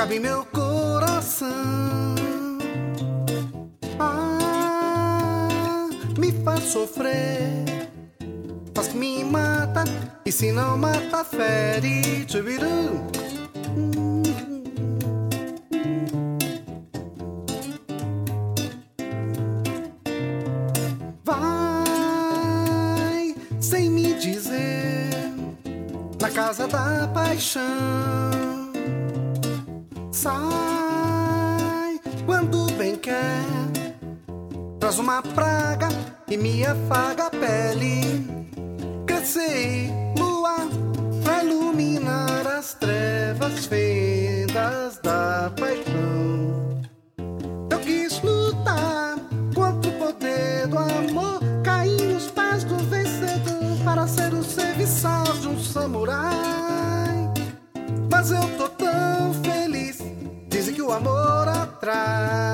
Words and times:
sabe 0.00 0.18
meu 0.18 0.46
coração. 0.46 1.50
Ah, 3.98 5.90
me 6.16 6.32
faz 6.42 6.64
sofrer, 6.72 7.90
faz 8.74 8.88
que 8.88 8.96
me 8.96 9.22
mata, 9.24 9.84
e 10.24 10.32
se 10.32 10.52
não 10.52 10.78
mata, 10.78 11.22
fere. 11.22 12.24
Tchubiru. 12.24 13.10
Vai 21.22 23.34
sem 23.60 23.90
me 23.90 24.14
dizer 24.14 25.10
na 26.18 26.30
casa 26.30 26.66
da 26.66 27.06
paixão. 27.08 28.59
Sai 30.20 31.98
quando 32.26 32.70
bem 32.74 32.94
quer, 32.94 33.42
traz 34.78 34.98
uma 34.98 35.22
praga 35.22 35.88
e 36.28 36.36
me 36.36 36.62
afaga 36.62 37.28
a 37.28 37.30
pele. 37.30 38.26
Crescer 39.06 39.90
lua 40.18 40.68
pra 41.24 41.42
iluminar 41.42 42.46
as 42.46 42.74
trevas 42.74 43.64
feitas 43.64 45.00
da 45.02 45.50
paixão. 45.58 46.82
Eu 47.70 47.78
quis 47.78 48.20
lutar 48.20 49.16
contra 49.54 49.90
o 49.90 49.98
poder 49.98 50.66
do 50.66 50.76
amor. 50.76 51.40
Caí 51.64 51.96
nos 51.96 52.30
pés 52.30 52.62
do 52.64 52.76
vencedor 52.76 53.84
para 53.86 54.06
ser 54.06 54.34
o 54.34 54.44
serviçal 54.44 55.24
de 55.40 55.48
um 55.48 55.58
samurai. 55.58 56.30
Mas 58.10 58.30
eu 58.30 58.46
amor 60.92 61.48
atrai. 61.48 62.49